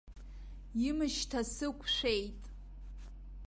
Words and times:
Имышьҭа 0.89 1.41
сықәшәеит. 1.53 2.41